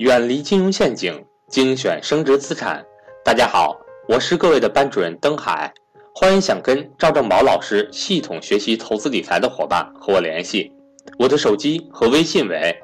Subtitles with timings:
[0.00, 1.12] 远离金融陷阱，
[1.46, 2.82] 精选升值资产。
[3.22, 3.76] 大家好，
[4.08, 5.70] 我是各位的班主任登海，
[6.14, 10.72] 欢迎想跟赵正宝老师系统学习投资理财的伙伴和我联系，
[11.18, 12.74] 我的手机和微信为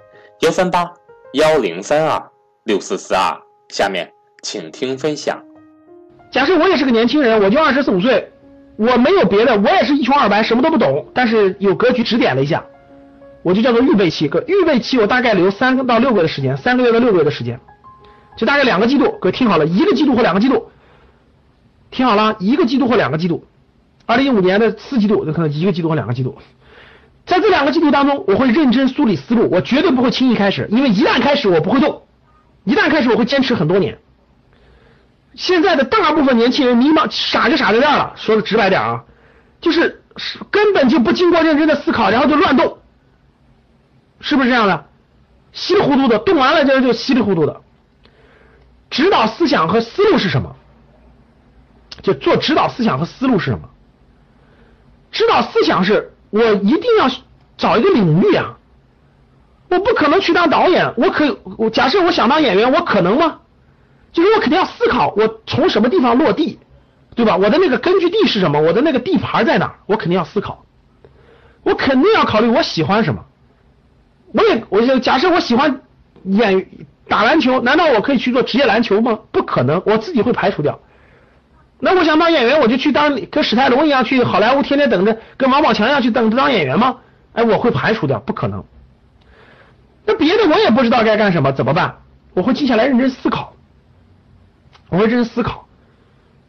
[0.41, 0.93] 幺三八
[1.33, 2.23] 幺零三二
[2.65, 3.35] 六四四二。
[3.71, 4.13] 下面
[4.43, 5.43] 请听分享。
[6.31, 8.31] 假设我也是个年轻人，我就二十四五岁，
[8.77, 12.63] 我没有别的，我也是一穷二白，什么都不懂，但是有格局指点了一下。
[13.47, 17.61] 我就叫做预备期，预备期我大概留三到六个月的时间，三个月到六个月的时间，
[18.37, 19.05] 就大概两个季度。
[19.21, 20.69] 各位听好了，一个季度或两个季度，
[21.93, 23.47] 听好了，一个季度或两个季度。
[24.05, 26.37] 二零一五年的四季度，有可能一个季度或两个季度。
[27.25, 32.03] 在这两个季度当中，我会认真梳理思路，我绝对不会轻易开始，因为一旦开始我不会动，
[32.65, 33.97] 一旦开始我会坚持很多年。
[35.37, 38.13] 现在的大部分年轻人迷茫，傻就傻在这儿了。
[38.17, 39.05] 说的直白点啊，
[39.61, 40.03] 就是
[40.51, 42.79] 根本就不经过认真的思考，然后就乱动。
[44.21, 44.87] 是不是这样的？
[45.53, 47.63] 稀里糊涂的动完了就就稀里糊涂的。
[48.91, 50.55] 指导思想和思路是什么？
[52.03, 53.69] 就做指导思想和思路是什么？
[55.11, 57.09] 指导思想是我一定要
[57.57, 58.59] 找一个领域啊，
[59.71, 63.41] 我不可能去当导演，我可我假设我想当演员，我可能吗？
[64.13, 66.59] 就是我肯定要思考，我从什么地方落地，
[67.15, 67.37] 对吧？
[67.37, 68.61] 我的那个根据地是什么？
[68.61, 69.77] 我的那个地盘在哪？
[69.87, 70.65] 我肯定要思考，
[71.63, 73.25] 我肯定要考虑我喜欢什么。
[74.37, 75.81] 我也，我就假设我喜欢
[76.25, 76.67] 演
[77.09, 79.19] 打篮球，难道我可以去做职业篮球吗？
[79.33, 80.79] 不可能，我自己会排除掉。
[81.81, 86.99] 那我想当演员，我就去当跟史泰龙一样去好莱坞，天天等着跟王宝强一样去等着当演员吗？
[87.33, 88.63] 哎，我会排除掉，不可能。
[90.05, 91.97] 那别的我也不知道该干什么，怎么办？
[92.35, 93.55] 我会静下来认真思考，
[94.91, 95.67] 我会认真思考，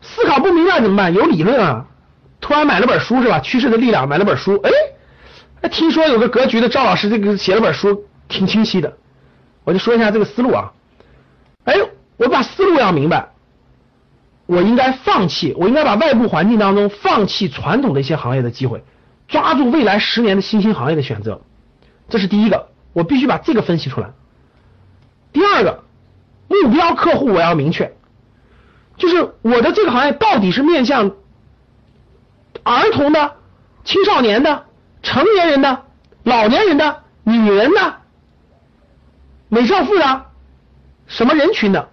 [0.02, 1.14] 思考不明白怎么办？
[1.14, 1.86] 有理论啊，
[2.42, 3.40] 突然买了本书是吧？
[3.40, 4.70] 趋势的力量，买了本书，哎。
[5.62, 8.98] 哎，听说有个格局的赵老师，这个写了本书，挺清晰的。
[9.64, 10.72] 我就说一下这个思路啊。
[11.64, 11.76] 哎，
[12.18, 13.30] 我把思路要明白，
[14.46, 18.84] 我应该放弃，我应该把外部环境当中放弃传统的一些行业的机会，
[19.28, 21.42] 抓住未来十年的新兴行业的选择。
[22.08, 24.12] 这是第一个，我必须把这个分析出来。
[25.34, 25.84] 第二个，
[26.48, 27.96] 目标客户我要明确，
[28.96, 31.12] 就是我的这个行业到底是面向
[32.64, 33.38] 儿童的、
[33.84, 34.67] 青少年的。
[35.08, 35.84] 成年人的、
[36.24, 37.96] 老年人的、女人的、
[39.48, 40.26] 美少妇的，
[41.08, 41.88] 什么人群的？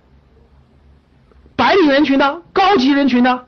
[1.55, 3.47] 白领人群的、高级人群的、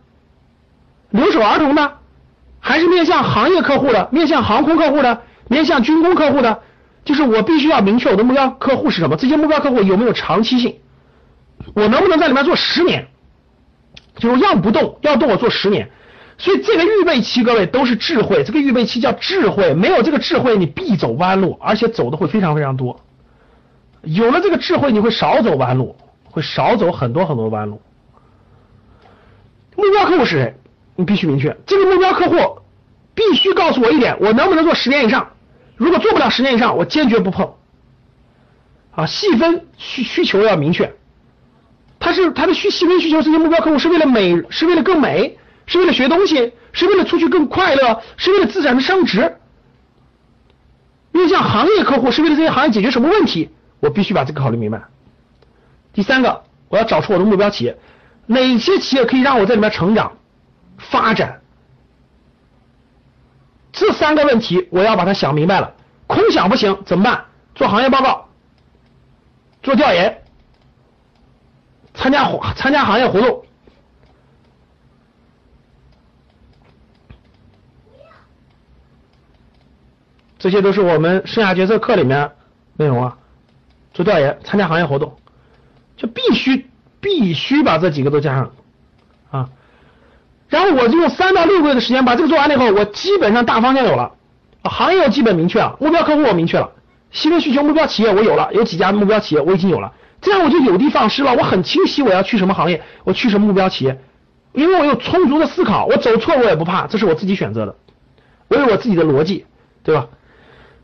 [1.11, 1.99] 留守儿童的，
[2.61, 6.63] 还是面向行业客户的、面向航空客户的、面向军工客户的？
[7.05, 10.79] 就是我必须要明确我的目标客户是什么，这些目标客户有没有长期性？
[11.75, 13.09] 我能不能在里面做十年？
[14.17, 15.91] 就是要不动，要动我做十年。
[16.39, 18.45] 所以这个预备期，各位都是智慧。
[18.45, 23.01] 这个预备期叫智慧，没有这个智慧，你必走弯路，而且走的会非常非常多。
[24.03, 27.81] 有了这个智慧，你会少走弯路，会少走很多很多弯路。
[29.77, 30.55] 目标客户是谁？
[30.95, 31.57] 你必须明确。
[31.67, 32.61] 这个目标客户
[33.15, 35.31] 必须告诉我一点：我能不能做十年以上？
[35.77, 37.55] 如果做不了十年以上，我坚决不碰。
[38.95, 40.95] 啊，细分需需求要明确。
[41.99, 45.39] 他是他的需细分需求，这些目标客户是为了美，是为了更美。
[45.67, 49.37] 是为了学东西，是为了出去更快乐，是为了资产的升值。
[51.13, 53.51] 面向行业客户，是为了这些行业解决什么问题？
[53.81, 54.83] 我必须把这个考虑明白。
[55.93, 57.79] 第三个，我要找出我的目标企业，
[58.27, 60.19] 哪些企业可以让我在里面成长、
[60.79, 61.41] 发展？
[63.73, 65.75] 这三个问题我要把它想明白了。
[66.07, 67.25] 空想不行，怎么办？
[67.55, 68.29] 做行业报告，
[69.63, 70.23] 做调研，
[71.95, 73.46] 参加活参加行业活动。
[80.47, 82.31] 这些都是我们生涯决策课里面
[82.77, 83.17] 内容啊，
[83.93, 85.17] 做调研、参加行业活动，
[85.97, 86.71] 就必须
[87.01, 88.53] 必须把这几个都加上
[89.33, 89.49] 啊。
[90.49, 94.13] 然后我就用三到六个月的时间把这个做完了以后，我基本上大方向有了，
[94.63, 96.71] 行业我基本明确了，目标客户我明确了，
[97.11, 101.35] 细分需求目标企业我有了，有几家目标企业我已经有了，这样我就有的放矢了。
[101.35, 103.99] 我很清晰我要去什么行业，我去什么目标企业，
[104.53, 107.75] 因为我有充足的思考，我走错我也不怕，这是我自己选择的，
[108.47, 109.45] 我有我自己的逻辑，
[109.83, 110.07] 对吧？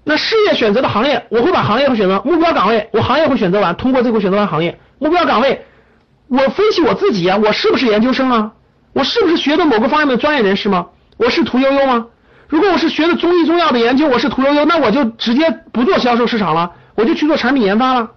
[0.04, 5.64] 那事业选择的行业，我会把行业会选择目标岗位，我行业会选择完，通过这个选择完行业目标岗位，
[6.28, 8.52] 我分析我自己啊，我是不是研究生啊？
[8.92, 10.88] 我是不是学的某个方面的专业人士吗？
[11.16, 12.06] 我是屠呦呦吗？
[12.48, 18.10] 如果我是学的中医中药的研究，我是屠呦呦，那我就直接不做销售市场了，我就去做产品研发了。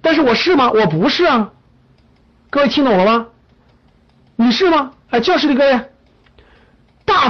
[0.00, 0.70] 但是我是吗？
[0.70, 1.50] 我不是啊。
[2.48, 3.26] 各位听懂了吗？
[4.36, 4.92] 你是吗？
[5.10, 5.80] 哎，教室里各位。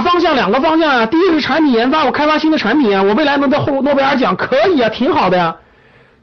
[0.01, 5.55] 方向两个方向啊，第一个是产品研发，我开发新的产品啊，我未来能得获诺贝尔奖，可以啊，挺好的呀。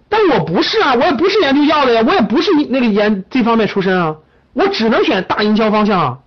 [0.08, 4.16] 但我不是啊，我也不是研究药的呀，我也不是那个研这方面出身啊，
[4.52, 6.18] 我只能选大营销方向啊。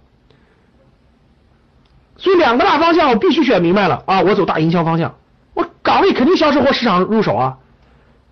[2.17, 4.03] 所以两个大方向我必须选明白了。
[4.05, 5.15] 啊，我走大营销方向，
[5.53, 7.57] 我岗位肯定销售或市场入手啊，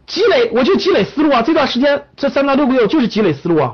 [0.05, 3.73] 积累我就积累思路啊，这段时间这三到六个月就是积累思路啊，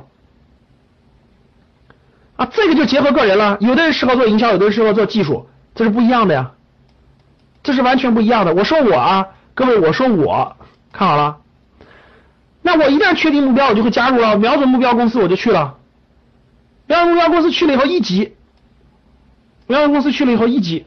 [2.36, 6.52] 啊，这个就结合个人了，有的人适合做营销，有的人适合做技术，这是不一样的呀，
[7.64, 8.54] 这是完全不一样的。
[8.54, 10.58] 我说我啊，各位，我说我
[10.92, 11.38] 看好了，
[12.62, 15.78] 那我一旦确定目标，我就会加入了，瞄准目标公司我就去了，
[16.88, 18.36] 瞄准目标公司去了以后一级。
[19.68, 20.86] 瞄准公司去了以后一级，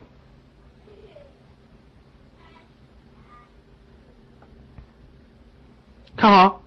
[6.16, 6.62] 看好，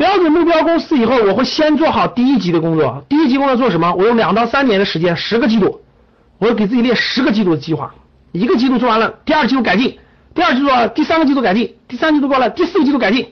[0.00, 3.04] 标准目标公司以后，我会先做好第一级的工作。
[3.06, 3.92] 第一级工作做什么？
[3.92, 5.82] 我用两到三年的时间，十个季度，
[6.38, 7.94] 我会给自己列十个季度的计划。
[8.32, 9.98] 一个季度做完了，第二季度改进，
[10.34, 13.28] 第二季度，第三个季度改进，第三季度过了，第四个季度改进。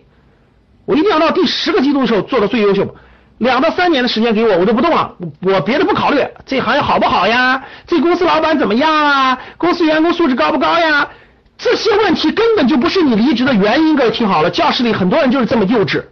[0.84, 2.94] 我一定要到第十个季度的时候做到最优秀。
[3.38, 5.14] 两到三年的时间给我，我就不动了。
[5.40, 7.64] 我别的不考虑，这行业好不好呀？
[7.86, 9.38] 这公司老板怎么样啊？
[9.56, 11.08] 公司员工素质高不高呀？
[11.56, 13.96] 这些问题根本就不是你离职的原因。
[13.96, 16.04] 各位听好了，教室里很多人就是这么幼稚，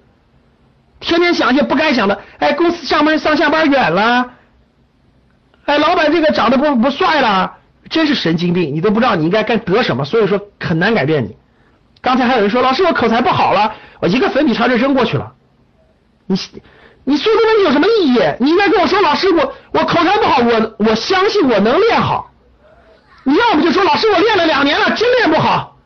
[1.00, 2.20] 天天想些不该想的。
[2.38, 4.30] 哎，公司上班上下班远了，
[5.66, 7.56] 哎，老板这个长得不不帅了，
[7.88, 8.74] 真是神经病。
[8.74, 11.36] 你都不知道你应该该得什么，所以说很难改变你。
[12.00, 15.32] 刚才还有人说，老师我口才不好了，我一个粉笔朝这扔过去了，
[16.26, 16.36] 你。
[17.08, 18.20] 你说这东西有什么意义？
[18.40, 22.32] 你应该跟我说，老师，我我口才不好，我我相信我能练好。
[23.22, 25.76] 你要不就说，老师，我练了两年了，真练不好。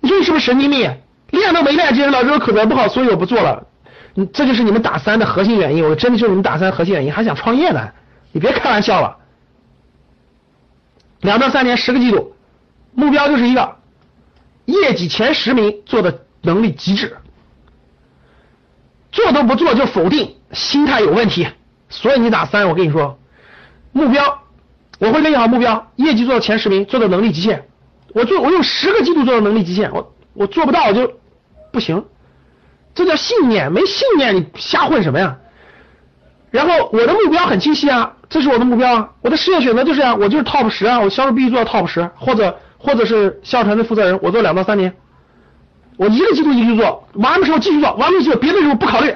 [0.00, 0.92] 你说你是不是神经病？
[1.30, 3.64] 练都没练，今天老师我口才不好，所以我不做了。
[4.14, 7.90] 你这就是你们打三的核心原因，我真的就是你们打三核心原因，还想创业呢？
[8.32, 9.16] 你别开玩笑了。
[11.20, 12.34] 两到三年，十个季度，
[12.94, 13.76] 目标就是一个
[14.64, 17.16] 业绩前十名做的能力极致。
[19.12, 21.46] 做都不做就否定，心态有问题，
[21.90, 22.68] 所以你打三。
[22.68, 23.18] 我跟你说，
[23.92, 24.42] 目标
[24.98, 27.66] 我会给你好目标，业绩做到前十名，做到能力极限。
[28.14, 31.12] 我做我用十个季度做到能力极限，我我做不到我就
[31.72, 32.04] 不行，
[32.94, 35.36] 这叫信念，没信念你瞎混什么呀？
[36.50, 44.92] 然后我的目标很清晰啊，这是我的目标啊，我的事业选择就是啊，我就是 top 十啊，我销售必须做到 top 十，或者或者是销售团队负责人，我做两到三年。
[45.96, 49.14] 我一个季度一个做，完的时候继续做，完了就别的时候不考虑，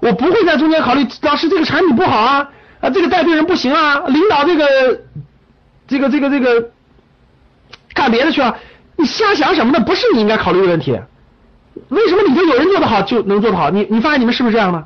[0.00, 2.50] 我不会在中间考虑老师这个产品不好啊，
[2.80, 4.66] 啊这个带队人不行啊，领导这个
[5.86, 6.70] 这个这个这个
[7.92, 8.56] 干别的去了，
[8.96, 9.84] 你瞎想什么呢？
[9.84, 10.98] 不是你应该考虑的问题。
[11.88, 13.70] 为什么里头有人做得好就能做得好？
[13.70, 14.84] 你你发现你们是不是这样的？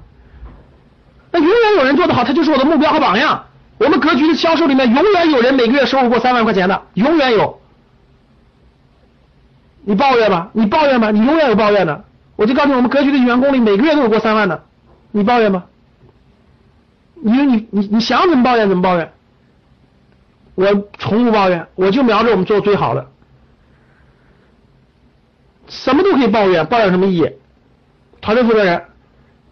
[1.31, 3.44] 那永远有人做得好，他就是我的目标和榜样。
[3.79, 7.59] 我们格局的销售里面永远有人每个月收入过三万块钱的，永远有。
[9.85, 12.05] 你抱怨吧，你抱怨吧，你永远有抱怨的。
[12.37, 14.62] 我就告诉你，我们格局的员工里每个月都有过三万的，
[15.11, 15.65] 你抱怨吧。
[17.15, 19.12] 你你你你想怎么抱怨怎么抱怨，
[20.55, 20.67] 我
[20.99, 23.09] 从不抱怨，我就瞄着我们做最好的，
[25.73, 27.31] 什么都可以抱怨，抱怨什么意义？
[28.21, 28.85] 团队负责人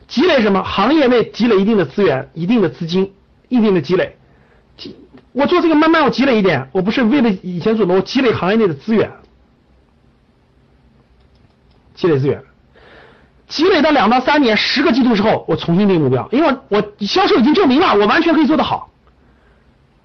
[0.07, 0.63] 积累什么？
[0.63, 3.15] 行业内积累一定的资源、一定的资金、
[3.49, 4.17] 一定的积累。
[5.33, 9.11] 我做这个慢慢我积累一点，我不是为了以前做的，我积累行业内的资源。
[11.95, 12.43] 积累资源，
[13.49, 18.91] 积累到两到三年、十个季度之后，我重新定目标，因为我销售已经证明了，我完全可以做得好，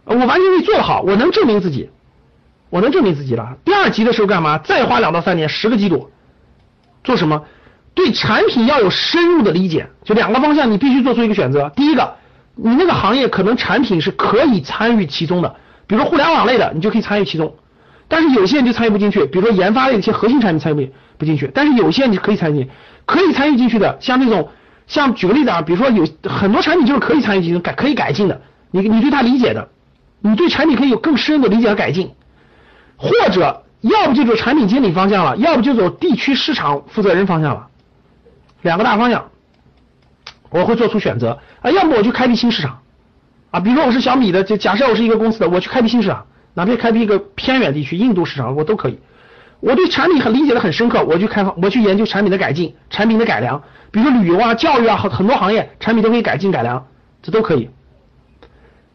[0.05, 1.89] 我完全可以做得好，我能证明自己，
[2.69, 3.57] 我能证明自己了。
[3.63, 4.57] 第二级的时候干嘛？
[4.57, 6.09] 再花两到三年、十个季度，
[7.03, 7.43] 做什么？
[7.93, 11.71] 对产品要有深入的理解，就两个方向，你必须做出一个选择。
[11.75, 12.15] 第一个，
[12.55, 15.55] 你那个行业可能产品是可以参与其中的，
[15.87, 17.55] 比如说互联网类的，你就可以参与其中。
[18.07, 21.49] 但是有些人就参与不进去，比如说研发类的一些核心产品参与不进去。
[21.53, 22.69] 但是有些你可以参与，
[23.05, 24.49] 可以参与进去的，像那种，
[24.87, 28.41] 像举个例子啊，比如说有很多产品就是可以参与进去改可以改进的，
[28.71, 29.69] 你你对它理解的，
[30.19, 32.11] 你对产品可以有更深的理解和改进，
[32.97, 37.67] 或者要不就走产品经理方向了，要不就走地区市场负责人方向了，
[38.61, 39.29] 两个大方向，
[40.49, 42.79] 我会做出选择啊，要么我去开辟新市场
[43.51, 46.25] 啊，比如说我是小米的，就假设我是一个公司的，我去开辟新市场。
[46.57, 48.97] 哪怕开辟一个偏远地区，印度市场我都可以。
[49.59, 53.61] 我对产品很理解的很深刻，我去开发，我去研究产品的改进、产品的改良，
[53.91, 56.87] 比如说旅游啊、教育啊，很很多行业产品都可以改进改良，
[57.21, 57.69] 这都可以。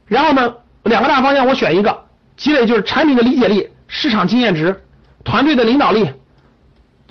[0.07, 0.54] 然后呢，
[0.85, 2.04] 两个大方向我选一个，
[2.38, 4.82] 积累就是产品的理解力、市场经验值、
[5.25, 6.09] 团队的领导力，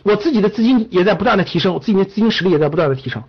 [0.02, 3.22] 我自己的资金也在不断的提升，我自己的资金实力也在不断的提升。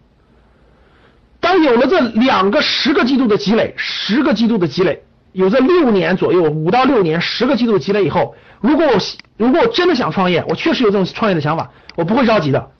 [1.41, 5.03] 当有了这两个十个季度的积累，十个季度的积累。
[5.33, 8.99] 有这六年左右，五到六年，十个季度积累以后，如果我
[9.37, 12.71] 如果我真的想创业，我确实有这种创业的想法，我不会着急的，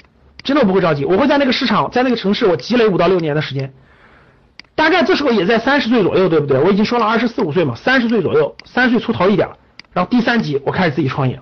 [0.43, 3.73] 真的不会着急，我会在那个市场，在那个城市，我积累五到六年的时间，
[4.75, 6.59] 大概这时候也在三十岁左右，对不对？
[6.59, 9.49] 我已经说了二十四五岁嘛，三十岁左右，三十岁出头一点，
[9.93, 11.41] 然后第三级我开始自己创业，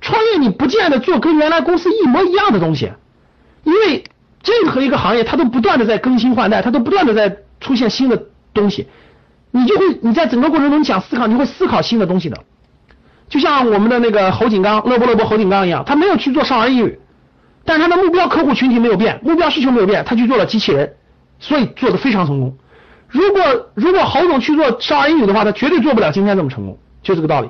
[0.00, 2.92] 创业你不见得做跟原来公司一模一样的东西，
[3.64, 4.04] 因为
[4.44, 8.86] 任何一个行业它都不断的在更新换代，它都不断的在出现新的东西。
[9.50, 12.38] 你就会你在整个过程中想思考，你会思考新的东西的，
[13.28, 17.00] 就像我们的那个侯景刚，乐博乐博侯景刚一样，他没有去做少儿英语，
[17.64, 20.94] 但是他的目标客户群体没有变，目标需求没有变，他去做了机器人，
[21.38, 22.56] 所以做的非常成功。
[23.08, 27.48] 如果如果侯总去做少儿英语的话，他绝对做不了今天这么成功，就这个道理。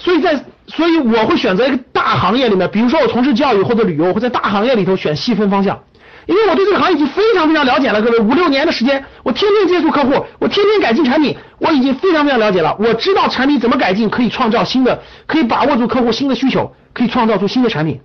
[0.00, 5.78] 所以在所以我会选择一个大行业里面，比如说我从事教育或者旅游，我会在大行业里头选细分方向。
[6.26, 12.76] 因为我对这个行业已经非常非常了解了，各位五六年的时间，我天天接触客户，我天天改进产品，我已经非常非常了解了。
[12.78, 18.00] 我知道产品怎么改进，可以创造新的，可以把握住客户新的需求，可以创造出新的产品。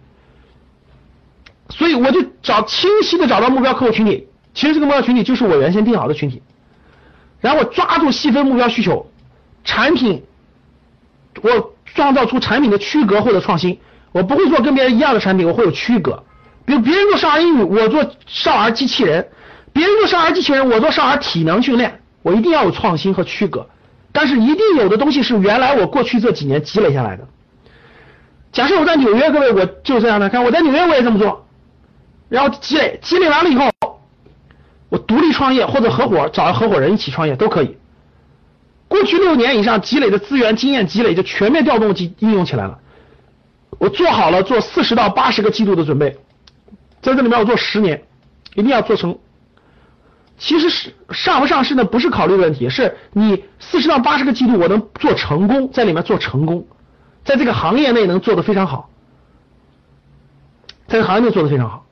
[1.69, 6.41] 所以我就找清晰的找到目标客户群体，其实这个目标群体就是我原先定好的群体，
[7.41, 9.05] 然后我抓住细分目标需求，
[9.63, 10.23] 产品，
[11.41, 13.79] 我创造出产品的区隔或者创新，
[14.11, 16.23] 我不会做跟别人一样的产品，我会有区隔。
[16.65, 19.23] 比如别人做少儿英语，我做少儿机器人；
[19.71, 22.01] 别人做少儿机器人，我做少儿体能训练。
[22.21, 23.67] 我一定要有创新和区隔，
[24.11, 27.27] 但是一定有的东西是原来我过去这几年积累下来的。
[28.51, 31.45] 假设我在纽约，各位我就这样的，看我在纽约我也这么做，
[32.27, 33.69] 然后积累，积累完了以后，
[34.89, 37.77] 我独立创业或者合伙找合伙人一起创业都可以。
[38.95, 42.79] 过去六年以上积累的资源经验积累就全面调动及应用起来了。
[43.77, 46.17] 我做好了做四十到八十个季度的准备。
[47.01, 48.03] 在这里面我做十年，
[48.53, 49.19] 一定要做成。
[50.37, 56.65] 其实是上不上市呢，不是考虑的问题，是你四十到八十个季度我能做成功，在里面做成功，
[57.25, 58.89] 在这个行业内能做得非常好，
[60.87, 61.84] 在这个行业内做得非常好。